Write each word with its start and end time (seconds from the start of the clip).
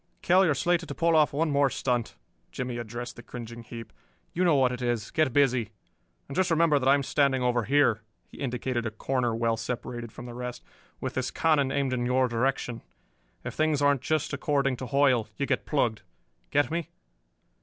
"Kell, 0.23 0.43
you 0.43 0.49
are 0.49 0.55
slated 0.55 0.89
to 0.89 0.95
pull 0.95 1.15
off 1.15 1.31
one 1.31 1.51
more 1.51 1.69
stunt," 1.69 2.15
Jimmie 2.51 2.79
addressed 2.79 3.17
the 3.17 3.21
cringing 3.21 3.61
heap. 3.61 3.93
"You 4.33 4.43
know 4.43 4.55
what 4.55 4.71
it 4.71 4.81
is. 4.81 5.11
Get 5.11 5.31
busy. 5.31 5.69
And 6.27 6.35
just 6.35 6.49
remember 6.49 6.79
that 6.79 6.89
I 6.89 6.95
am 6.95 7.03
standing 7.03 7.43
over 7.43 7.65
here" 7.65 8.01
he 8.25 8.39
indicated 8.39 8.87
a 8.87 8.89
corner 8.89 9.35
well 9.35 9.57
separated 9.57 10.11
from 10.11 10.25
the 10.25 10.33
rest 10.33 10.63
"with 10.99 11.13
this 11.13 11.29
cannon 11.29 11.71
aimed 11.71 11.93
in 11.93 12.07
your 12.07 12.27
direction. 12.27 12.81
If 13.43 13.53
things 13.53 13.79
aren't 13.79 14.01
just 14.01 14.33
according 14.33 14.77
to 14.77 14.87
Hoyle, 14.87 15.27
you 15.37 15.45
get 15.45 15.67
plugged. 15.67 16.01
Get 16.49 16.71
me?" 16.71 16.89